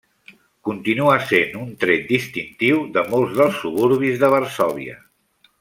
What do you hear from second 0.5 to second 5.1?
Continua sent un tret distintiu de molts dels suburbis de Varsòvia.